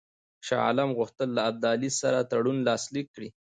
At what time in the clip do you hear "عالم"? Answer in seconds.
0.67-0.89